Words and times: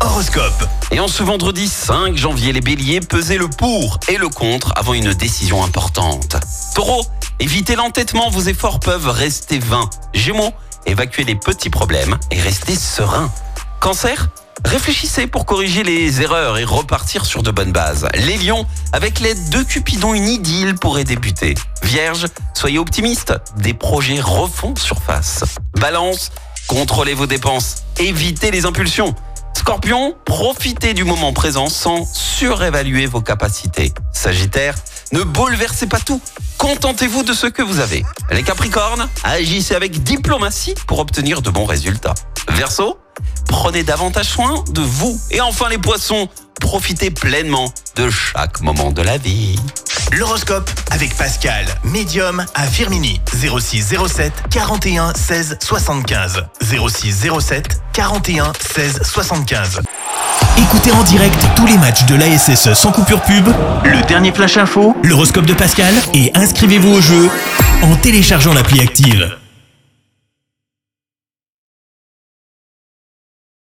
Horoscope. 0.00 0.66
Et 0.92 1.00
en 1.00 1.08
ce 1.08 1.22
vendredi 1.22 1.68
5 1.68 2.16
janvier, 2.16 2.54
les 2.54 2.62
béliers 2.62 3.00
pesaient 3.00 3.36
le 3.36 3.48
pour 3.48 4.00
et 4.08 4.16
le 4.16 4.30
contre 4.30 4.72
avant 4.76 4.94
une 4.94 5.12
décision 5.12 5.62
importante. 5.62 6.36
Taureau, 6.74 7.04
évitez 7.38 7.76
l'entêtement, 7.76 8.30
vos 8.30 8.40
efforts 8.40 8.80
peuvent 8.80 9.10
rester 9.10 9.58
vains. 9.58 9.90
Gémeaux, 10.14 10.52
évacuez 10.86 11.24
les 11.24 11.34
petits 11.34 11.68
problèmes 11.68 12.16
et 12.30 12.40
restez 12.40 12.74
serein. 12.74 13.30
Cancer, 13.80 14.30
réfléchissez 14.64 15.26
pour 15.26 15.44
corriger 15.44 15.82
les 15.82 16.22
erreurs 16.22 16.56
et 16.56 16.64
repartir 16.64 17.26
sur 17.26 17.42
de 17.42 17.50
bonnes 17.50 17.72
bases. 17.72 18.08
Les 18.14 18.38
lions, 18.38 18.64
avec 18.94 19.20
l'aide 19.20 19.50
de 19.50 19.62
Cupidon, 19.62 20.14
une 20.14 20.28
idylle 20.28 20.76
pourrait 20.76 21.04
débuter. 21.04 21.56
Vierge, 21.82 22.24
soyez 22.54 22.78
optimiste, 22.78 23.34
des 23.58 23.74
projets 23.74 24.20
refont 24.20 24.74
surface. 24.76 25.44
Balance, 25.78 26.30
contrôlez 26.68 27.12
vos 27.12 27.26
dépenses, 27.26 27.82
évitez 27.98 28.50
les 28.50 28.64
impulsions. 28.64 29.14
Scorpion, 29.62 30.16
profitez 30.24 30.92
du 30.92 31.04
moment 31.04 31.32
présent 31.32 31.68
sans 31.68 32.04
surévaluer 32.12 33.06
vos 33.06 33.20
capacités. 33.20 33.92
Sagittaire, 34.12 34.74
ne 35.12 35.22
bouleversez 35.22 35.86
pas 35.86 36.00
tout. 36.00 36.20
Contentez-vous 36.58 37.22
de 37.22 37.32
ce 37.32 37.46
que 37.46 37.62
vous 37.62 37.78
avez. 37.78 38.02
Les 38.32 38.42
Capricornes, 38.42 39.08
agissez 39.22 39.76
avec 39.76 40.02
diplomatie 40.02 40.74
pour 40.88 40.98
obtenir 40.98 41.42
de 41.42 41.50
bons 41.50 41.64
résultats. 41.64 42.14
Verseau, 42.48 42.98
prenez 43.46 43.84
davantage 43.84 44.30
soin 44.30 44.64
de 44.70 44.80
vous. 44.80 45.16
Et 45.30 45.40
enfin 45.40 45.68
les 45.68 45.78
poissons, 45.78 46.28
profitez 46.72 47.10
pleinement 47.10 47.70
de 47.96 48.08
chaque 48.08 48.62
moment 48.62 48.92
de 48.92 49.02
la 49.02 49.18
vie. 49.18 49.60
L'horoscope 50.10 50.70
avec 50.90 51.14
Pascal, 51.18 51.66
médium 51.84 52.46
à 52.54 52.62
Firmini. 52.62 53.20
06 53.30 53.94
07 54.08 54.32
41 54.50 55.12
16 55.12 55.58
75. 55.60 56.44
06 56.62 57.28
07 57.40 57.82
41 57.92 58.52
16 58.74 59.00
75. 59.02 59.82
Écoutez 60.56 60.92
en 60.92 61.02
direct 61.02 61.46
tous 61.56 61.66
les 61.66 61.76
matchs 61.76 62.06
de 62.06 62.14
l'ASSE 62.14 62.72
sans 62.72 62.90
coupure 62.90 63.20
pub, 63.20 63.48
le 63.84 64.00
dernier 64.06 64.32
flash 64.32 64.56
info, 64.56 64.96
l'horoscope 65.02 65.44
de 65.44 65.52
Pascal 65.52 65.92
et 66.14 66.32
inscrivez-vous 66.34 66.94
au 66.94 67.00
jeu 67.02 67.28
en 67.82 67.94
téléchargeant 67.96 68.54
l'appli 68.54 68.80
active. 68.80 69.41